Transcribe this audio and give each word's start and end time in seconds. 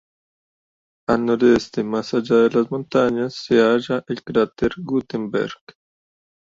Al 1.09 1.23
noreste, 1.23 1.83
más 1.83 2.15
allá 2.15 2.37
de 2.37 2.49
las 2.49 2.71
montañas, 2.71 3.35
se 3.35 3.59
halla 3.61 4.03
el 4.07 4.23
cráter 4.23 4.71
Gutenberg. 4.77 5.53